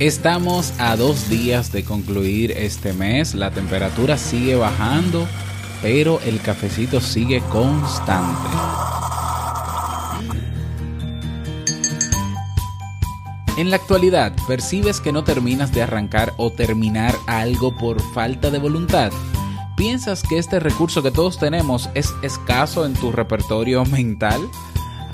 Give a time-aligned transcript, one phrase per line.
[0.00, 5.24] Estamos a dos días de concluir este mes, la temperatura sigue bajando,
[5.82, 8.50] pero el cafecito sigue constante.
[13.56, 18.58] En la actualidad, ¿percibes que no terminas de arrancar o terminar algo por falta de
[18.58, 19.12] voluntad?
[19.76, 24.40] ¿Piensas que este recurso que todos tenemos es escaso en tu repertorio mental?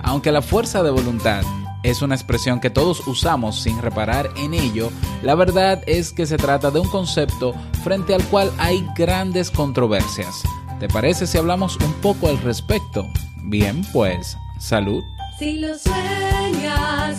[0.02, 1.42] Aunque la fuerza de voluntad
[1.82, 4.90] es una expresión que todos usamos sin reparar en ello,
[5.22, 10.42] la verdad es que se trata de un concepto frente al cual hay grandes controversias.
[10.78, 13.06] ¿Te parece si hablamos un poco al respecto?
[13.42, 15.02] Bien, pues, salud.
[15.38, 17.18] Si lo sueñas,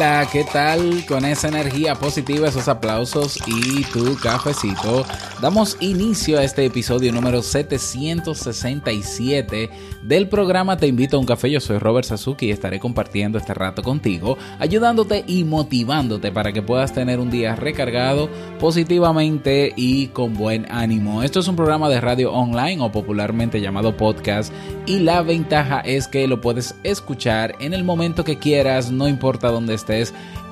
[0.00, 1.04] Hola, ¿qué tal?
[1.06, 5.04] Con esa energía positiva, esos aplausos y tu cafecito.
[5.42, 9.68] Damos inicio a este episodio número 767
[10.02, 11.50] del programa Te invito a un café.
[11.50, 16.62] Yo soy Robert Sasuki y estaré compartiendo este rato contigo, ayudándote y motivándote para que
[16.62, 21.22] puedas tener un día recargado positivamente y con buen ánimo.
[21.22, 24.50] Esto es un programa de radio online o popularmente llamado podcast
[24.86, 29.50] y la ventaja es que lo puedes escuchar en el momento que quieras, no importa
[29.50, 29.89] dónde estés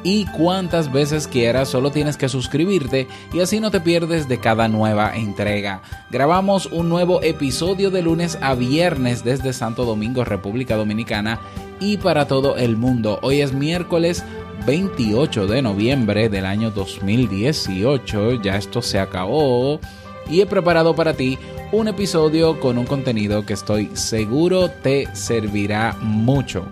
[0.05, 4.69] y cuantas veces quieras, solo tienes que suscribirte y así no te pierdes de cada
[4.69, 5.83] nueva entrega.
[6.11, 11.41] Grabamos un nuevo episodio de lunes a viernes desde Santo Domingo, República Dominicana
[11.81, 13.19] y para todo el mundo.
[13.23, 14.25] Hoy es miércoles
[14.67, 19.81] 28 de noviembre del año 2018, ya esto se acabó
[20.31, 21.39] y he preparado para ti
[21.73, 26.67] un episodio con un contenido que estoy seguro te servirá mucho.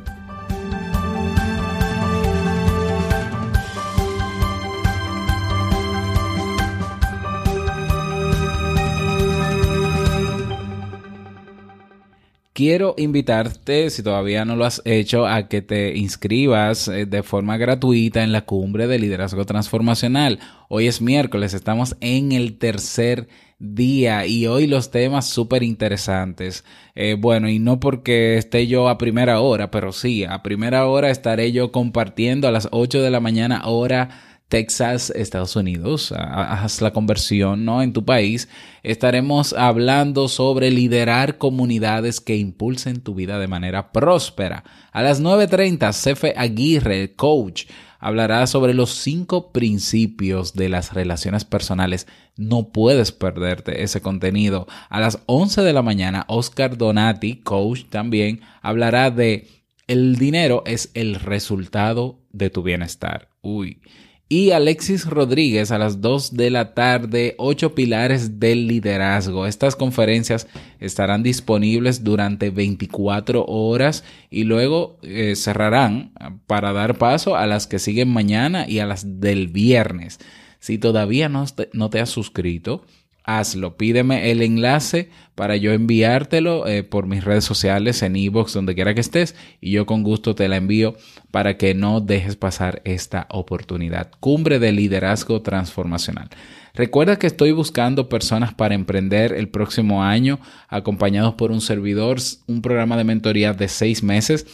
[12.56, 17.58] Quiero invitarte, si todavía no lo has hecho, a que te inscribas eh, de forma
[17.58, 20.38] gratuita en la cumbre de liderazgo transformacional.
[20.70, 23.28] Hoy es miércoles, estamos en el tercer
[23.58, 26.64] día y hoy los temas súper interesantes.
[26.94, 31.10] Eh, bueno, y no porque esté yo a primera hora, pero sí, a primera hora
[31.10, 36.92] estaré yo compartiendo a las 8 de la mañana hora Texas, Estados Unidos, haz la
[36.92, 37.82] conversión, ¿no?
[37.82, 38.48] En tu país,
[38.84, 44.62] estaremos hablando sobre liderar comunidades que impulsen tu vida de manera próspera.
[44.92, 47.64] A las 9.30, Cefe Aguirre, coach,
[47.98, 52.06] hablará sobre los cinco principios de las relaciones personales.
[52.36, 54.68] No puedes perderte ese contenido.
[54.88, 59.48] A las 11 de la mañana, Oscar Donati, coach, también hablará de
[59.88, 63.28] el dinero es el resultado de tu bienestar.
[63.40, 63.80] Uy
[64.28, 69.46] y Alexis Rodríguez a las 2 de la tarde, 8 pilares del liderazgo.
[69.46, 70.48] Estas conferencias
[70.80, 76.12] estarán disponibles durante 24 horas y luego eh, cerrarán
[76.48, 80.18] para dar paso a las que siguen mañana y a las del viernes.
[80.58, 82.84] Si todavía no no te has suscrito,
[83.26, 83.76] hazlo.
[83.76, 88.94] Pídeme el enlace para yo enviártelo eh, por mis redes sociales, en iVoox, donde quiera
[88.94, 90.94] que estés, y yo con gusto te la envío
[91.30, 94.10] para que no dejes pasar esta oportunidad.
[94.20, 96.30] Cumbre de Liderazgo Transformacional.
[96.72, 102.62] Recuerda que estoy buscando personas para emprender el próximo año, acompañados por un servidor, un
[102.62, 104.46] programa de mentoría de seis meses.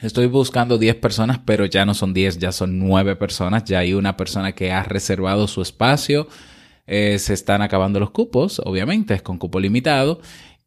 [0.00, 3.64] Estoy buscando 10 personas, pero ya no son 10, ya son 9 personas.
[3.64, 6.28] Ya hay una persona que ha reservado su espacio
[6.86, 10.20] eh, se están acabando los cupos, obviamente, es con cupo limitado.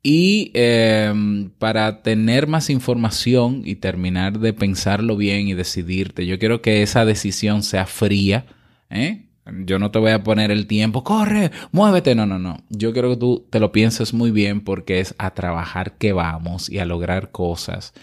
[0.04, 6.62] Y em, para tener más información y terminar de pensarlo bien y decidirte, yo quiero
[6.62, 8.46] que esa decisión sea fría.
[8.90, 9.26] ¿eh?
[9.66, 12.16] Yo no te voy a poner el tiempo, corre, muévete.
[12.16, 12.64] No, no, no.
[12.70, 16.70] Yo quiero que tú te lo pienses muy bien porque es a trabajar que vamos
[16.70, 17.94] y a lograr cosas.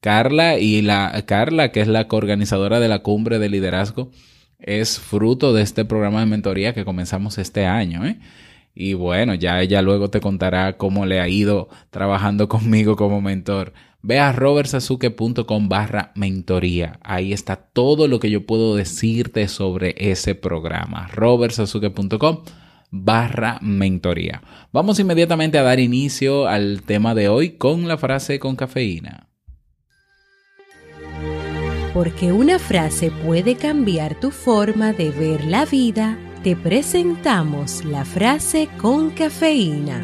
[0.00, 4.10] Carla y la Carla, que es la coorganizadora de la cumbre de liderazgo,
[4.58, 8.04] es fruto de este programa de mentoría que comenzamos este año.
[8.06, 8.18] ¿eh?
[8.74, 13.72] Y bueno, ya ella luego te contará cómo le ha ido trabajando conmigo como mentor.
[14.00, 17.00] Ve a robertsazuke.com barra mentoría.
[17.02, 21.08] Ahí está todo lo que yo puedo decirte sobre ese programa.
[21.08, 22.38] robertsazuke.com
[22.90, 24.42] barra mentoría.
[24.72, 29.27] Vamos inmediatamente a dar inicio al tema de hoy con la frase con cafeína.
[31.94, 38.68] Porque una frase puede cambiar tu forma de ver la vida, te presentamos la frase
[38.78, 40.02] con cafeína.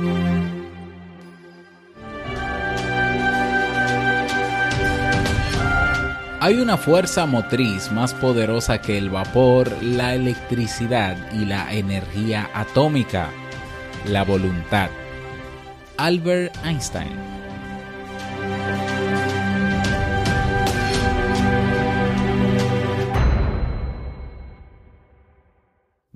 [6.41, 13.31] Hay una fuerza motriz más poderosa que el vapor, la electricidad y la energía atómica,
[14.07, 14.91] la voluntad.
[15.97, 17.34] Albert Einstein.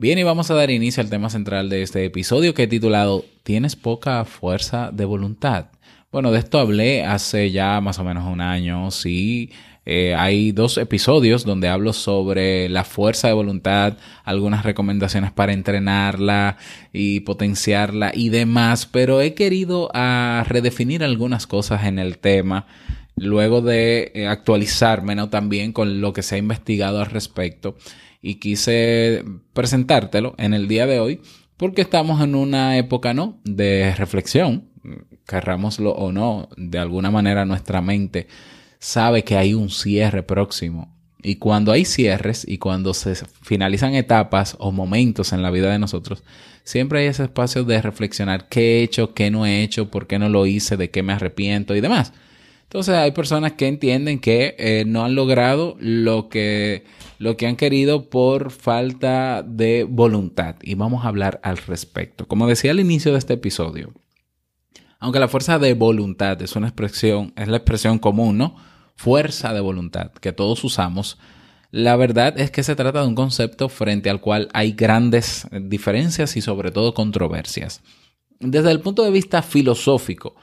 [0.00, 3.24] Bien, y vamos a dar inicio al tema central de este episodio que he titulado
[3.42, 5.70] ¿Tienes poca fuerza de voluntad?
[6.12, 9.50] Bueno, de esto hablé hace ya más o menos un año, sí,
[9.84, 16.58] eh, hay dos episodios donde hablo sobre la fuerza de voluntad, algunas recomendaciones para entrenarla
[16.92, 22.66] y potenciarla y demás, pero he querido ah, redefinir algunas cosas en el tema
[23.16, 25.28] luego de eh, actualizarme ¿no?
[25.28, 27.74] también con lo que se ha investigado al respecto
[28.20, 31.20] y quise presentártelo en el día de hoy
[31.56, 33.40] porque estamos en una época ¿no?
[33.44, 34.68] de reflexión,
[35.26, 38.28] querrámoslo o no, de alguna manera nuestra mente
[38.78, 40.96] sabe que hay un cierre próximo.
[41.20, 45.80] Y cuando hay cierres y cuando se finalizan etapas o momentos en la vida de
[45.80, 46.22] nosotros,
[46.62, 50.20] siempre hay ese espacio de reflexionar qué he hecho, qué no he hecho, por qué
[50.20, 52.12] no lo hice, de qué me arrepiento y demás.
[52.68, 56.84] Entonces hay personas que entienden que eh, no han logrado lo que,
[57.18, 60.56] lo que han querido por falta de voluntad.
[60.62, 62.28] Y vamos a hablar al respecto.
[62.28, 63.94] Como decía al inicio de este episodio,
[65.00, 68.56] aunque la fuerza de voluntad es una expresión, es la expresión común, ¿no?
[68.98, 71.18] fuerza de voluntad que todos usamos,
[71.70, 76.36] la verdad es que se trata de un concepto frente al cual hay grandes diferencias
[76.36, 77.80] y sobre todo controversias.
[78.40, 80.34] Desde el punto de vista filosófico,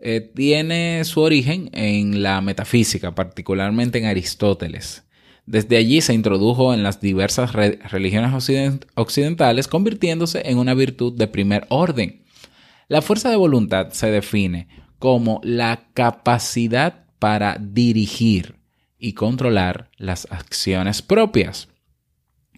[0.00, 5.04] eh, tiene su origen en la metafísica, particularmente en Aristóteles.
[5.44, 8.32] Desde allí se introdujo en las diversas religiones
[8.94, 12.22] occidentales, convirtiéndose en una virtud de primer orden.
[12.88, 14.68] La fuerza de voluntad se define
[14.98, 18.56] como la capacidad para dirigir
[18.98, 21.68] y controlar las acciones propias.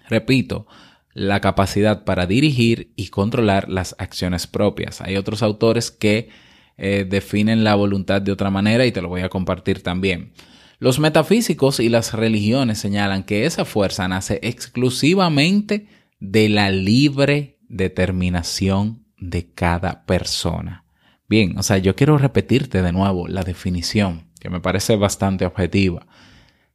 [0.09, 0.67] Repito,
[1.15, 5.01] la capacidad para dirigir y controlar las acciones propias.
[5.01, 6.29] Hay otros autores que
[6.77, 10.33] eh, definen la voluntad de otra manera y te lo voy a compartir también.
[10.79, 15.87] Los metafísicos y las religiones señalan que esa fuerza nace exclusivamente
[16.19, 20.85] de la libre determinación de cada persona.
[21.29, 26.05] Bien, o sea, yo quiero repetirte de nuevo la definición que me parece bastante objetiva,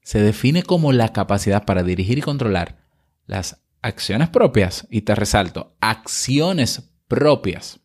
[0.02, 2.78] se define como la capacidad para dirigir y controlar
[3.26, 7.82] las acciones propias, y te resalto, acciones propias,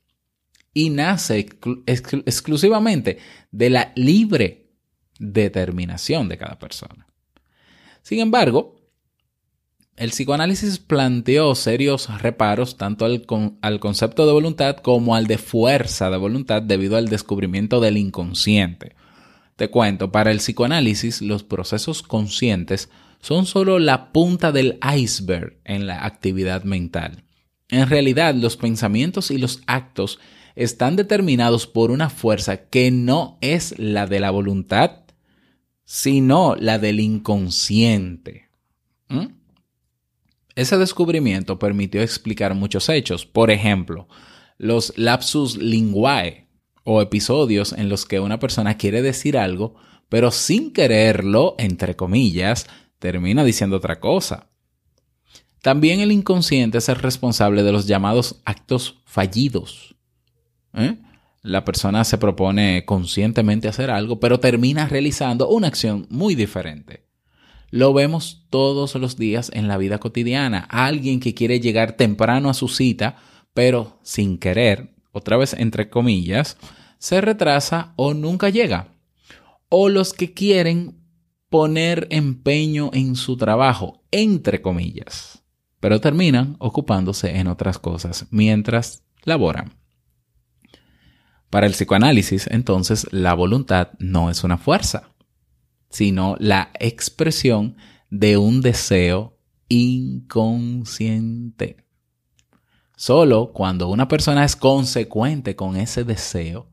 [0.75, 1.47] y nace
[1.87, 3.19] exclusivamente
[3.51, 4.71] de la libre
[5.19, 7.07] determinación de cada persona.
[8.03, 8.77] Sin embargo,
[9.97, 13.27] el psicoanálisis planteó serios reparos tanto al,
[13.61, 18.97] al, concepto de voluntad como al de fuerza de voluntad debido al descubrimiento del inconsciente,
[19.57, 22.89] te cuento, para el psicoanálisis los procesos conscientes
[23.21, 27.23] son solo la punta del iceberg en la actividad mental.
[27.69, 30.19] En realidad, los pensamientos y los actos
[30.55, 35.03] están determinados por una fuerza que no es la de la voluntad,
[35.85, 38.49] sino la del inconsciente.
[39.09, 39.27] ¿Mm?
[40.55, 43.25] Ese descubrimiento permitió explicar muchos hechos.
[43.27, 44.09] Por ejemplo,
[44.59, 46.49] los lapsus linguae,
[46.85, 49.75] o episodios en los que una persona quiere decir algo,
[50.09, 52.67] pero sin quererlo, entre comillas,
[52.99, 54.51] termina diciendo otra cosa.
[55.63, 59.92] También el inconsciente es el responsable de los llamados actos fallidos.
[60.75, 60.97] ¿Eh?
[61.43, 67.05] La persona se propone conscientemente hacer algo, pero termina realizando una acción muy diferente.
[67.71, 70.67] Lo vemos todos los días en la vida cotidiana.
[70.71, 73.17] Alguien que quiere llegar temprano a su cita,
[73.55, 76.59] pero sin querer, otra vez entre comillas,
[76.99, 78.95] se retrasa o nunca llega.
[79.69, 81.03] O los que quieren
[81.49, 85.43] poner empeño en su trabajo, entre comillas,
[85.81, 89.82] pero terminan ocupándose en otras cosas mientras laboran.
[91.53, 95.11] Para el psicoanálisis, entonces, la voluntad no es una fuerza,
[95.91, 97.77] sino la expresión
[98.09, 99.37] de un deseo
[99.69, 101.77] inconsciente.
[102.97, 106.71] Solo cuando una persona es consecuente con ese deseo,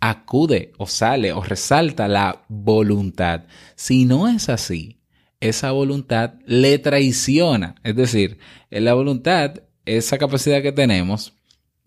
[0.00, 3.44] acude o sale o resalta la voluntad.
[3.74, 5.00] Si no es así,
[5.40, 7.76] esa voluntad le traiciona.
[7.82, 8.36] Es decir,
[8.68, 11.32] la voluntad, esa capacidad que tenemos,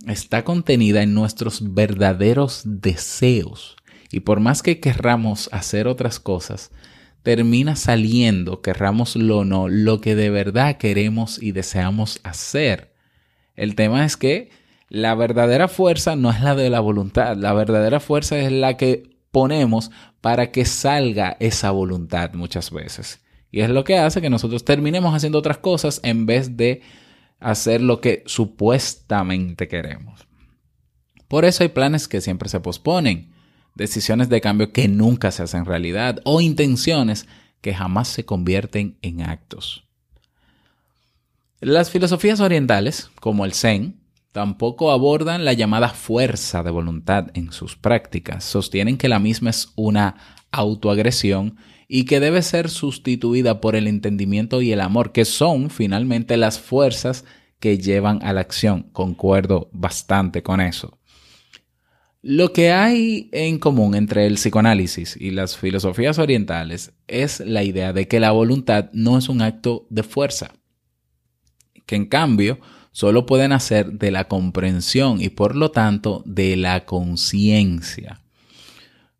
[0.06, 3.78] está contenida en nuestros verdaderos deseos.
[4.12, 6.72] Y por más que querramos hacer otras cosas,
[7.24, 12.94] termina saliendo, querrámoslo o no, lo que de verdad queremos y deseamos hacer.
[13.56, 14.50] El tema es que
[14.88, 19.18] la verdadera fuerza no es la de la voluntad, la verdadera fuerza es la que
[19.32, 23.20] ponemos para que salga esa voluntad muchas veces.
[23.52, 26.82] Y es lo que hace que nosotros terminemos haciendo otras cosas en vez de
[27.40, 30.28] hacer lo que supuestamente queremos.
[31.28, 33.34] Por eso hay planes que siempre se posponen,
[33.76, 37.28] decisiones de cambio que nunca se hacen realidad o intenciones
[37.62, 39.86] que jamás se convierten en actos.
[41.60, 44.00] Las filosofías orientales, como el Zen,
[44.32, 48.44] tampoco abordan la llamada fuerza de voluntad en sus prácticas.
[48.44, 50.16] Sostienen que la misma es una
[50.52, 56.38] autoagresión y que debe ser sustituida por el entendimiento y el amor, que son finalmente
[56.38, 57.24] las fuerzas
[57.60, 58.84] que llevan a la acción.
[58.92, 60.98] Concuerdo bastante con eso.
[62.22, 67.94] Lo que hay en común entre el psicoanálisis y las filosofías orientales es la idea
[67.94, 70.52] de que la voluntad no es un acto de fuerza,
[71.86, 72.60] que en cambio
[72.92, 78.22] solo pueden nacer de la comprensión y por lo tanto de la conciencia.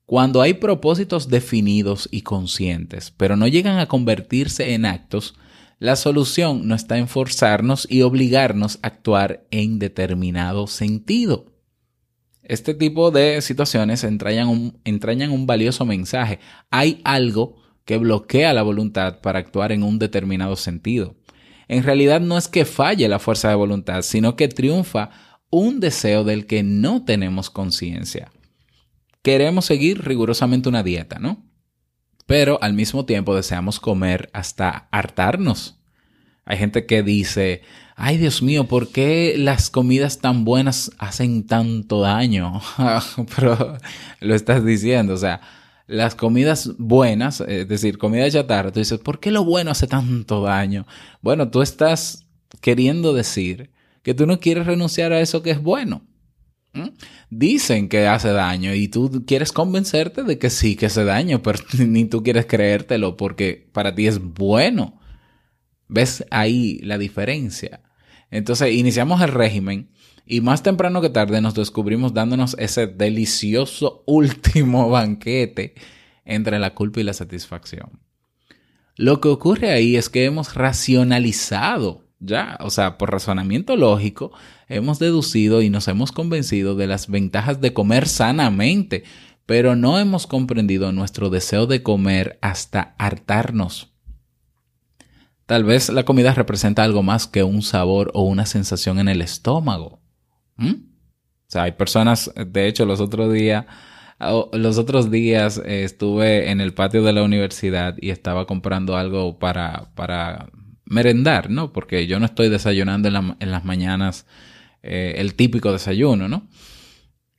[0.08, 5.36] Cuando hay propósitos definidos y conscientes, pero no llegan a convertirse en actos,
[5.80, 11.52] la solución no está en forzarnos y obligarnos a actuar en determinado sentido.
[12.42, 16.40] Este tipo de situaciones entrañan un, un valioso mensaje.
[16.72, 21.18] Hay algo que bloquea la voluntad para actuar en un determinado sentido.
[21.68, 25.10] En realidad no es que falle la fuerza de voluntad, sino que triunfa
[25.50, 28.32] un deseo del que no tenemos conciencia
[29.28, 31.44] queremos seguir rigurosamente una dieta, ¿no?
[32.26, 35.82] Pero al mismo tiempo deseamos comer hasta hartarnos.
[36.46, 37.62] Hay gente que dice,
[37.98, 42.62] ay Dios mío, ¿por qué las comidas tan buenas hacen tanto daño?
[43.36, 43.78] Pero
[44.22, 45.42] lo estás diciendo, o sea,
[45.88, 50.42] las comidas buenas, es decir, comida chatarra, tú dices, ¿por qué lo bueno hace tanto
[50.42, 50.88] daño?
[51.22, 52.26] Bueno, tú estás
[52.62, 53.72] queriendo decir
[54.04, 56.04] que tú no quieres renunciar a eso que es bueno.
[57.30, 61.60] Dicen que hace daño y tú quieres convencerte de que sí, que hace daño, pero
[61.80, 65.00] ni tú quieres creértelo porque para ti es bueno.
[65.88, 67.82] ¿Ves ahí la diferencia?
[68.30, 69.90] Entonces iniciamos el régimen
[70.26, 75.76] y más temprano que tarde nos descubrimos dándonos ese delicioso último banquete
[76.26, 78.02] entre la culpa y la satisfacción.
[78.96, 84.32] Lo que ocurre ahí es que hemos racionalizado ya, o sea, por razonamiento lógico,
[84.68, 89.04] hemos deducido y nos hemos convencido de las ventajas de comer sanamente,
[89.46, 93.94] pero no hemos comprendido nuestro deseo de comer hasta hartarnos.
[95.46, 99.22] Tal vez la comida representa algo más que un sabor o una sensación en el
[99.22, 100.02] estómago.
[100.58, 100.74] ¿Mm?
[100.74, 103.66] O sea, hay personas, de hecho, los otros días,
[104.52, 109.40] los otros días eh, estuve en el patio de la universidad y estaba comprando algo
[109.40, 110.50] para, para
[110.90, 111.74] merendar, ¿no?
[111.74, 114.26] Porque yo no estoy desayunando en, las mañanas
[114.84, 116.48] eh, el típico desayuno, ¿no?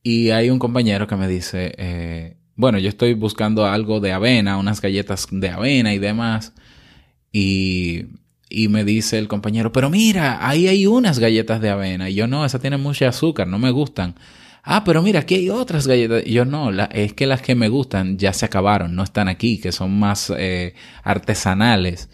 [0.02, 4.56] Y hay un compañero que me dice, eh, bueno, yo estoy buscando algo de avena,
[4.56, 6.54] unas galletas de avena y demás.
[7.32, 8.06] Y,
[8.48, 12.08] y me dice el compañero, pero mira, ahí hay unas galletas de avena.
[12.10, 14.14] Y yo no, esas tienen mucho azúcar, no me gustan.
[14.62, 16.22] Ah, pero mira, aquí hay otras galletas.
[16.26, 19.58] Y yo no, es que las que me gustan ya se acabaron, no están aquí,
[19.58, 22.10] que son más eh, artesanales.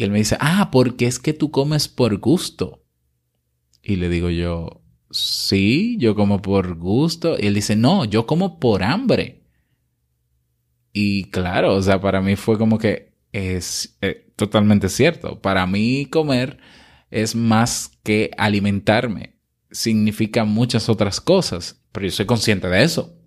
[0.00, 2.86] Y él me dice, ah, porque es que tú comes por gusto.
[3.82, 7.36] Y le digo yo, sí, yo como por gusto.
[7.38, 9.44] Y él dice, no, yo como por hambre.
[10.94, 15.42] Y claro, o sea, para mí fue como que es eh, totalmente cierto.
[15.42, 16.56] Para mí comer
[17.10, 19.38] es más que alimentarme.
[19.70, 23.20] Significa muchas otras cosas, pero yo soy consciente de eso.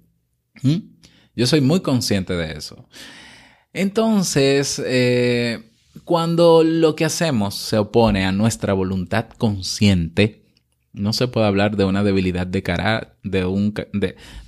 [0.64, 0.78] ¿Mm?
[1.36, 2.90] Yo soy muy consciente de eso.
[3.74, 5.70] Entonces, eh,
[6.06, 10.44] cuando lo que hacemos se opone a nuestra voluntad consciente,
[10.92, 12.62] no se puede hablar de una debilidad de,
[13.24, 13.74] de, un,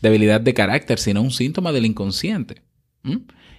[0.01, 2.61] debilidad de carácter, sino un síntoma del inconsciente.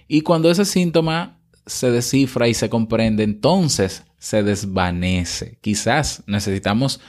[0.07, 5.57] Y cuando ese síntoma se descifra y se comprende, entonces se desvanece.
[5.61, 6.99] Quizás necesitamos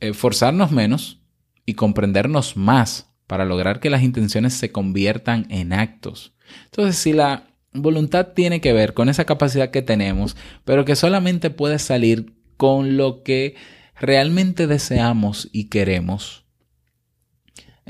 [0.00, 1.20] esforzarnos menos
[1.66, 6.34] y comprendernos más para lograr que las intenciones se conviertan en actos.
[6.64, 11.50] Entonces, si la voluntad tiene que ver con esa capacidad que tenemos, pero que solamente
[11.50, 13.54] puede salir con lo que
[13.94, 16.44] realmente deseamos y queremos,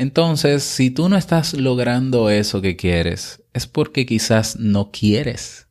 [0.01, 5.69] entonces si tú no estás logrando eso que quieres, es porque quizás no quieres.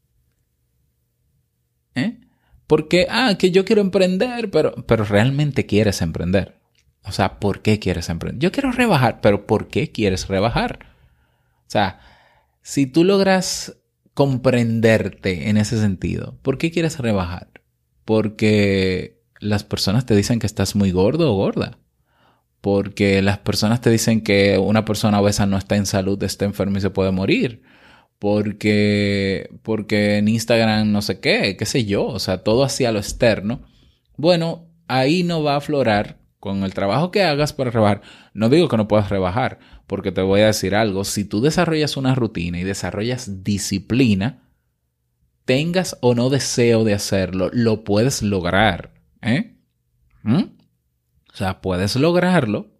[1.95, 2.19] ¿Eh?
[2.67, 6.59] Porque, ah, que yo quiero emprender, pero, pero realmente quieres emprender.
[7.03, 8.39] O sea, ¿por qué quieres emprender?
[8.39, 10.93] Yo quiero rebajar, pero ¿por qué quieres rebajar?
[11.65, 11.99] O sea,
[12.61, 13.78] si tú logras
[14.19, 17.47] comprenderte en ese sentido, ¿por qué quieres rebajar?
[18.03, 21.79] Porque las personas te dicen que estás muy gordo o gorda.
[22.59, 26.79] Porque las personas te dicen que una persona obesa no está en salud, está enferma
[26.79, 27.61] y se puede morir
[28.19, 32.99] porque, porque en Instagram no sé qué, qué sé yo, o sea, todo hacia lo
[32.99, 33.61] externo,
[34.17, 38.01] bueno, ahí no va a aflorar con el trabajo que hagas para rebajar.
[38.39, 41.97] No digo que no puedas rebajar, porque te voy a decir algo, si tú desarrollas
[41.97, 44.47] una rutina y desarrollas disciplina,
[45.43, 48.93] tengas o no deseo de hacerlo, lo puedes lograr.
[49.21, 49.57] ¿eh?
[50.23, 50.43] ¿Mm?
[51.33, 52.71] O sea, puedes lograrlo.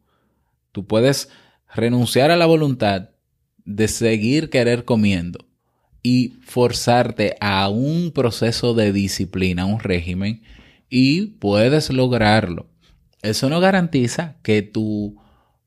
[0.72, 1.30] Tú puedes
[1.76, 3.10] renunciar a la voluntad
[3.66, 5.46] de seguir querer comiendo
[6.02, 10.42] y forzarte a un proceso de disciplina, un régimen,
[10.90, 12.70] y puedes lograrlo.
[13.22, 15.20] Eso no garantiza que tu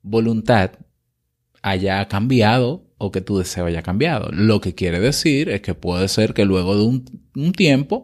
[0.03, 0.71] voluntad
[1.63, 4.29] haya cambiado o que tu deseo haya cambiado.
[4.31, 8.03] Lo que quiere decir es que puede ser que luego de un, tiempo,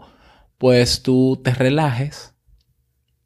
[0.57, 2.33] pues tú te relajes,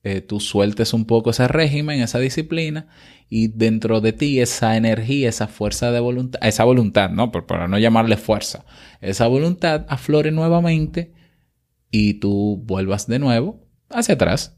[0.03, 2.87] eh, tú sueltes un poco ese régimen, esa disciplina,
[3.29, 7.31] y dentro de ti esa energía, esa fuerza de voluntad, esa voluntad, ¿no?
[7.31, 8.65] para no llamarle fuerza,
[9.01, 11.13] esa voluntad aflore nuevamente
[11.89, 14.57] y tú vuelvas de nuevo hacia atrás.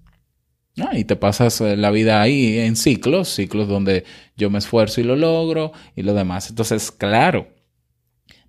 [0.94, 4.04] Y te pasas eh, la vida ahí en ciclos, ciclos donde
[4.36, 6.50] yo me esfuerzo y lo logro y lo demás.
[6.50, 7.48] Entonces, claro,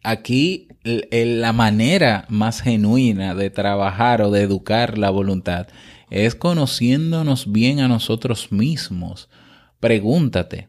[0.03, 5.69] aquí la manera más genuina de trabajar o de educar la voluntad
[6.11, 9.29] es conociéndonos bien a nosotros mismos
[9.81, 10.69] pregúntate.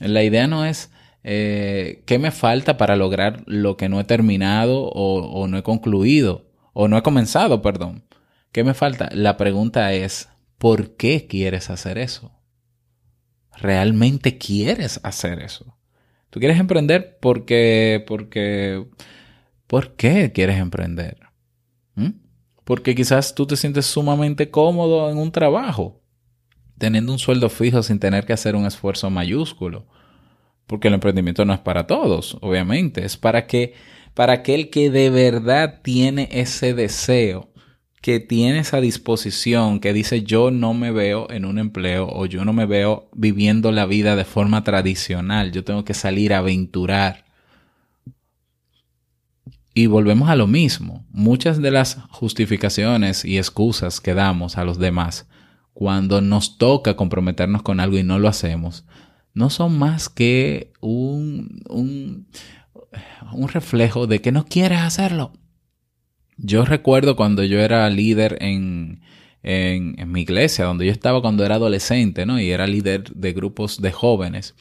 [0.00, 0.90] La idea no es
[1.22, 6.46] eh, qué me falta para lograr lo que no he terminado o no he concluido
[6.72, 8.04] o no he comenzado, perdón.
[8.52, 9.08] ¿Qué me falta?
[9.12, 10.28] La pregunta es,
[10.60, 12.32] ¿por qué quieres hacer eso?
[13.56, 15.78] ¿Realmente quieres hacer eso?
[16.28, 18.86] ¿Tú quieres emprender porque, porque,
[19.66, 21.16] ¿por qué quieres emprender?
[21.94, 22.10] ¿Mm?
[22.64, 26.02] Porque quizás tú te sientes sumamente cómodo en un trabajo
[26.76, 29.86] teniendo un sueldo fijo sin tener que hacer un esfuerzo mayúsculo.
[30.66, 33.74] Porque el emprendimiento no es para todos, obviamente, es para que
[34.12, 37.49] para aquel que de verdad tiene ese deseo,
[38.00, 42.44] que tiene esa disposición, que dice yo no me veo en un empleo o yo
[42.44, 47.26] no me veo viviendo la vida de forma tradicional, yo tengo que salir a aventurar.
[49.72, 54.78] Y volvemos a lo mismo, muchas de las justificaciones y excusas que damos a los
[54.78, 55.28] demás
[55.80, 58.84] cuando nos toca comprometernos con algo y no lo hacemos,
[59.32, 62.26] no son más que un, un,
[63.48, 65.32] reflejo de que no quieres hacerlo.
[66.42, 69.00] Yo recuerdo cuando yo era líder en,
[69.42, 72.40] en, mi iglesia, donde yo estaba cuando era adolescente, ¿no?
[72.40, 74.54] Y era líder de grupos de jóvenes,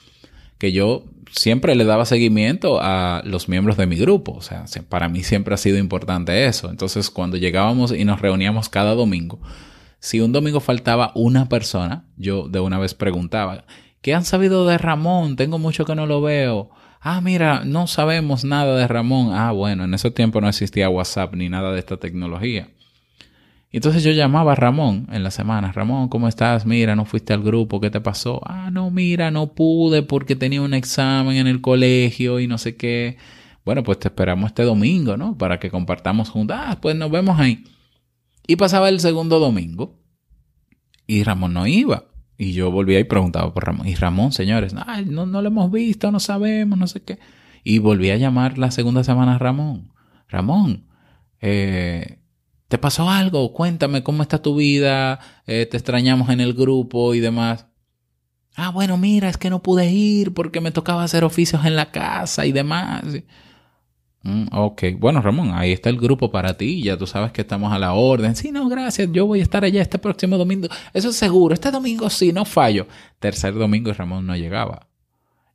[0.58, 4.34] que yo siempre le daba seguimiento a los miembros de mi grupo.
[4.34, 6.70] O sea, para mí siempre ha sido importante eso.
[6.70, 9.40] Entonces, cuando llegábamos y nos reuníamos cada domingo,
[10.00, 13.66] si un domingo faltaba una persona, yo de una vez preguntaba,
[14.02, 15.36] ¿qué han sabido de Ramón?
[15.36, 16.70] Tengo mucho que no lo veo.
[17.02, 19.34] Ah, mira, no sabemos nada de Ramón.
[19.34, 22.70] Ah, bueno, en ese tiempo no existía WhatsApp ni nada de esta tecnología.
[23.72, 25.72] Entonces yo llamaba a Ramón en la semana.
[25.72, 26.66] Ramón, ¿cómo estás?
[26.66, 28.42] Mira, no fuiste al grupo, ¿qué te pasó?
[28.46, 32.76] Ah, no, mira, no pude porque tenía un examen en el colegio y no sé
[32.76, 33.18] qué.
[33.64, 35.38] Bueno, pues te esperamos este domingo, ¿no?
[35.38, 36.58] Para que compartamos juntos.
[36.60, 37.64] Ah, pues nos vemos ahí.
[38.48, 40.00] Y pasaba el segundo domingo
[41.06, 42.06] y Ramón no iba.
[42.42, 43.86] Y yo volvía y preguntaba por Ramón.
[43.86, 47.20] Y Ramón, señores, no, no lo hemos visto, no sabemos, no sé qué.
[47.66, 49.92] Y volví a llamar la segunda semana a Ramón.
[50.30, 50.86] Ramón,
[51.42, 52.20] eh,
[52.70, 53.52] ¿te pasó algo?
[53.52, 55.20] Cuéntame cómo está tu vida.
[55.48, 57.66] Eh, te extrañamos en el grupo y demás.
[58.56, 61.92] Ah, bueno, mira, es que no pude ir porque me tocaba hacer oficios en la
[61.92, 63.04] casa y demás.
[64.22, 67.72] Mm, ok, bueno Ramón, ahí está el grupo para ti, ya tú sabes que estamos
[67.72, 68.36] a la orden.
[68.36, 70.68] Sí, no, gracias, yo voy a estar allá este próximo domingo.
[70.94, 72.88] Eso es seguro, este domingo sí, no fallo.
[73.20, 74.88] Tercer domingo y Ramón no llegaba.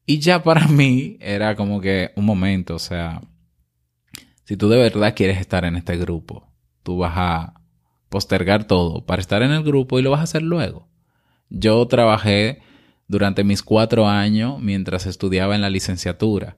[0.07, 3.21] Y ya para mí era como que un momento, o sea,
[4.45, 6.49] si tú de verdad quieres estar en este grupo,
[6.83, 7.55] tú vas a
[8.09, 10.89] postergar todo para estar en el grupo y lo vas a hacer luego.
[11.51, 12.63] Yo trabajé
[13.09, 16.57] durante mis cuatro años mientras estudiaba en la licenciatura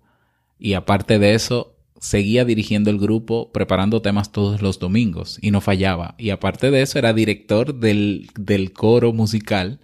[0.58, 5.60] y aparte de eso seguía dirigiendo el grupo, preparando temas todos los domingos y no
[5.60, 6.14] fallaba.
[6.18, 9.80] Y aparte de eso, era director del, del coro musical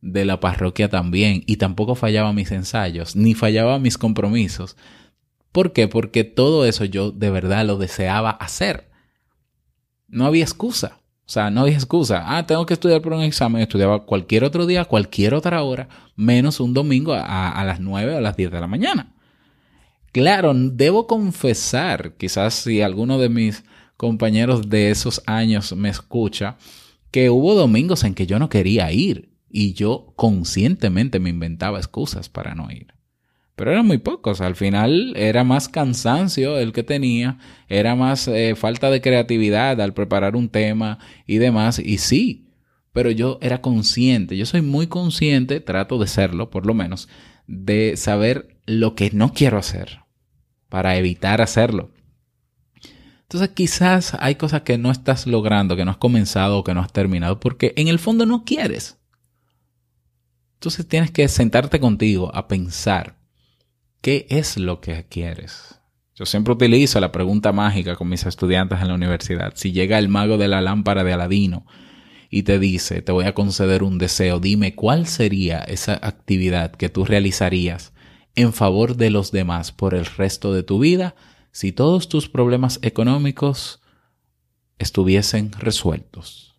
[0.00, 4.76] de la parroquia también y tampoco fallaba mis ensayos, ni fallaba mis compromisos.
[5.52, 5.88] ¿Por qué?
[5.88, 8.88] Porque todo eso yo de verdad lo deseaba hacer.
[10.08, 10.98] No había excusa.
[11.26, 12.24] O sea, no había excusa.
[12.26, 13.62] Ah, tengo que estudiar por un examen.
[13.62, 18.18] Estudiaba cualquier otro día, cualquier otra hora, menos un domingo a, a las 9 o
[18.18, 19.12] a las 10 de la mañana.
[20.12, 23.64] Claro, debo confesar, quizás si alguno de mis
[23.96, 26.56] compañeros de esos años me escucha,
[27.10, 32.28] que hubo domingos en que yo no quería ir y yo conscientemente me inventaba excusas
[32.28, 32.94] para no ir.
[33.54, 38.54] Pero eran muy pocos, al final era más cansancio el que tenía, era más eh,
[38.56, 42.48] falta de creatividad al preparar un tema y demás, y sí,
[42.92, 47.08] pero yo era consciente, yo soy muy consciente, trato de serlo por lo menos,
[47.46, 50.00] de saber lo que no quiero hacer
[50.68, 51.90] para evitar hacerlo.
[53.22, 56.80] Entonces quizás hay cosas que no estás logrando, que no has comenzado o que no
[56.80, 58.98] has terminado, porque en el fondo no quieres.
[60.54, 63.18] Entonces tienes que sentarte contigo a pensar
[64.00, 65.80] qué es lo que quieres.
[66.14, 69.52] Yo siempre utilizo la pregunta mágica con mis estudiantes en la universidad.
[69.56, 71.66] Si llega el mago de la lámpara de Aladino
[72.30, 76.88] y te dice, te voy a conceder un deseo, dime cuál sería esa actividad que
[76.88, 77.92] tú realizarías
[78.40, 81.14] en favor de los demás por el resto de tu vida
[81.52, 83.80] si todos tus problemas económicos
[84.78, 86.58] estuviesen resueltos.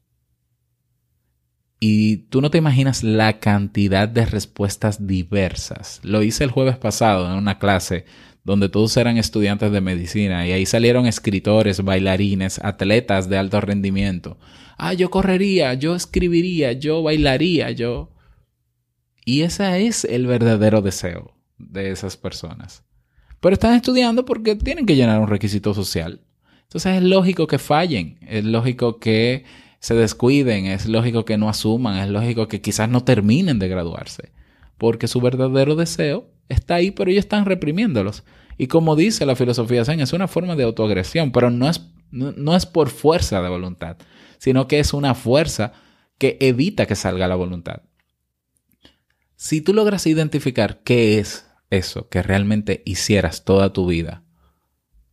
[1.80, 6.00] Y tú no te imaginas la cantidad de respuestas diversas.
[6.04, 8.06] Lo hice el jueves pasado en una clase
[8.44, 14.38] donde todos eran estudiantes de medicina y ahí salieron escritores, bailarines, atletas de alto rendimiento.
[14.78, 18.12] Ah, yo correría, yo escribiría, yo bailaría, yo...
[19.24, 22.84] Y ese es el verdadero deseo de esas personas.
[23.40, 26.22] Pero están estudiando porque tienen que llenar un requisito social.
[26.64, 29.44] Entonces es lógico que fallen, es lógico que
[29.80, 34.32] se descuiden, es lógico que no asuman, es lógico que quizás no terminen de graduarse,
[34.78, 38.24] porque su verdadero deseo está ahí, pero ellos están reprimiéndolos.
[38.58, 42.56] Y como dice la filosofía Zen, es una forma de autoagresión, pero no es, no
[42.56, 43.98] es por fuerza de voluntad,
[44.38, 45.74] sino que es una fuerza
[46.18, 47.82] que evita que salga la voluntad.
[49.36, 54.24] Si tú logras identificar qué es eso que realmente hicieras toda tu vida,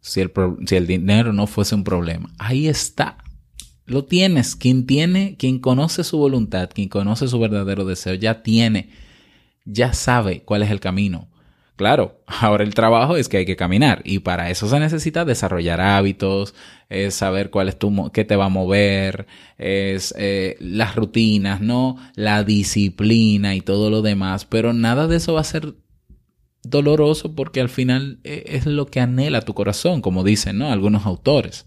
[0.00, 0.32] si el,
[0.66, 3.18] si el dinero no fuese un problema, ahí está.
[3.86, 4.54] Lo tienes.
[4.54, 8.90] Quien tiene, quien conoce su voluntad, quien conoce su verdadero deseo, ya tiene,
[9.64, 11.28] ya sabe cuál es el camino.
[11.76, 15.80] Claro, ahora el trabajo es que hay que caminar y para eso se necesita desarrollar
[15.80, 16.54] hábitos,
[16.88, 21.96] es saber cuál es tu, qué te va a mover, es eh, las rutinas, ¿no?
[22.16, 25.74] La disciplina y todo lo demás, pero nada de eso va a ser
[26.70, 30.70] doloroso porque al final eh, es lo que anhela tu corazón, como dicen ¿no?
[30.70, 31.66] algunos autores.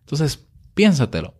[0.00, 1.34] Entonces, piénsatelo.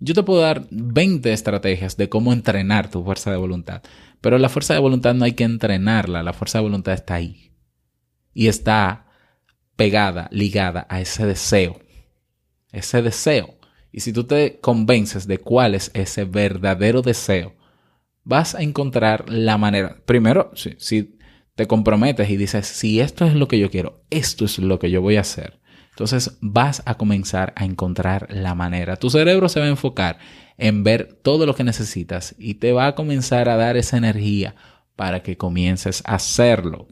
[0.00, 3.82] Yo te puedo dar 20 estrategias de cómo entrenar tu fuerza de voluntad,
[4.20, 7.52] pero la fuerza de voluntad no hay que entrenarla, la fuerza de voluntad está ahí.
[8.32, 9.06] Y está
[9.76, 11.80] pegada, ligada a ese deseo.
[12.72, 13.54] Ese deseo.
[13.92, 17.54] Y si tú te convences de cuál es ese verdadero deseo,
[18.24, 20.02] vas a encontrar la manera.
[20.04, 21.13] Primero, si, si
[21.54, 24.90] te comprometes y dices, si esto es lo que yo quiero, esto es lo que
[24.90, 28.96] yo voy a hacer, entonces vas a comenzar a encontrar la manera.
[28.96, 30.18] Tu cerebro se va a enfocar
[30.58, 34.56] en ver todo lo que necesitas y te va a comenzar a dar esa energía
[34.96, 36.88] para que comiences a hacerlo.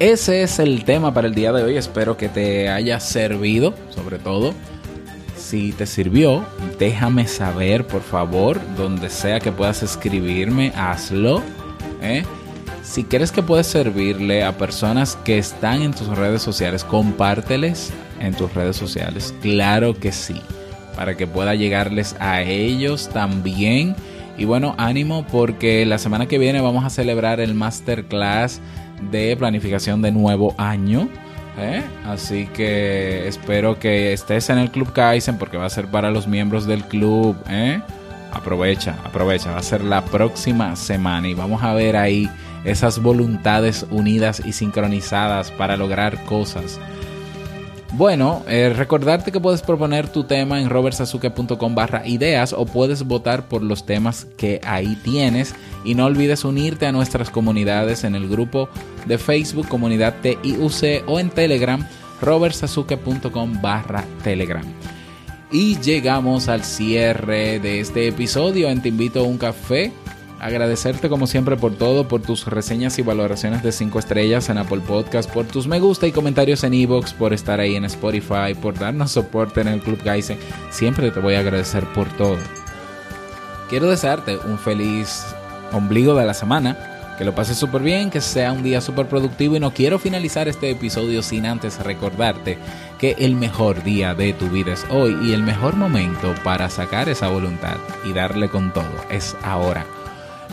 [0.00, 1.76] Ese es el tema para el día de hoy.
[1.76, 4.52] Espero que te haya servido, sobre todo
[5.54, 6.44] si te sirvió,
[6.80, 11.42] déjame saber, por favor, donde sea que puedas escribirme, hazlo.
[12.02, 12.24] ¿eh?
[12.82, 18.34] Si quieres que puedas servirle a personas que están en tus redes sociales, compárteles en
[18.34, 19.32] tus redes sociales.
[19.42, 20.40] Claro que sí,
[20.96, 23.94] para que pueda llegarles a ellos también.
[24.36, 28.60] Y bueno, ánimo porque la semana que viene vamos a celebrar el masterclass
[29.12, 31.08] de planificación de nuevo año.
[31.58, 31.84] ¿Eh?
[32.04, 36.26] Así que espero que estés en el Club Kaizen porque va a ser para los
[36.26, 37.36] miembros del club.
[37.48, 37.80] ¿eh?
[38.32, 39.52] Aprovecha, aprovecha.
[39.52, 42.28] Va a ser la próxima semana y vamos a ver ahí
[42.64, 46.80] esas voluntades unidas y sincronizadas para lograr cosas.
[47.96, 53.48] Bueno, eh, recordarte que puedes proponer tu tema en robertsazuke.com barra ideas o puedes votar
[53.48, 55.54] por los temas que ahí tienes
[55.84, 58.68] y no olvides unirte a nuestras comunidades en el grupo
[59.06, 61.86] de Facebook Comunidad TIUC o en Telegram
[62.20, 64.64] robertsazuke.com barra Telegram.
[65.52, 69.92] Y llegamos al cierre de este episodio en Te invito a un café
[70.40, 74.80] agradecerte como siempre por todo, por tus reseñas y valoraciones de 5 estrellas en Apple
[74.86, 78.78] Podcast, por tus me gusta y comentarios en Evox, por estar ahí en Spotify, por
[78.78, 80.38] darnos soporte en el Club Geisen.
[80.70, 82.38] Siempre te voy a agradecer por todo.
[83.68, 85.24] Quiero desearte un feliz
[85.72, 89.56] ombligo de la semana que lo pases súper bien, que sea un día súper productivo
[89.56, 92.58] y no quiero finalizar este episodio sin antes recordarte
[92.98, 97.08] que el mejor día de tu vida es hoy y el mejor momento para sacar
[97.08, 99.86] esa voluntad y darle con todo es ahora.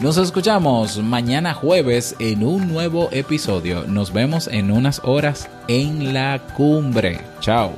[0.02, 3.86] Nos escuchamos mañana jueves en un nuevo episodio.
[3.86, 7.22] Nos vemos en unas horas en la cumbre.
[7.40, 7.76] Chao.